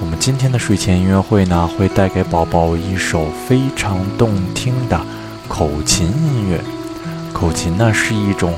[0.00, 5.00] 我们今天的睡前音乐会呢，会带给宝宝一首非常动听的
[5.48, 6.60] 口琴音乐。
[7.32, 8.54] 口琴呢是一种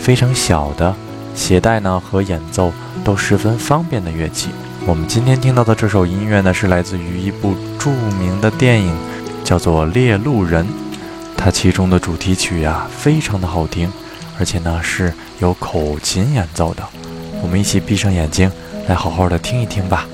[0.00, 0.92] 非常小的，
[1.32, 2.72] 携带呢和演奏
[3.04, 4.48] 都十分方便的乐器。
[4.84, 8.92] 我们今天听到的这首音乐呢，是来自于一部著名的电影，
[9.44, 10.64] 叫做《猎鹿人》。
[11.36, 13.88] 它其中的主题曲呀，非常的好听，
[14.40, 16.82] 而且呢是由口琴演奏的。
[17.40, 18.50] 我们一起闭上眼睛，
[18.88, 20.04] 来好好的听一听吧。